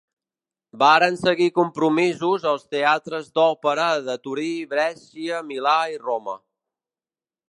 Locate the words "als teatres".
2.53-3.29